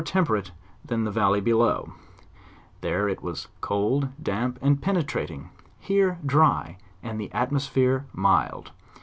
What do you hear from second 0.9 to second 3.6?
the valley below; there it was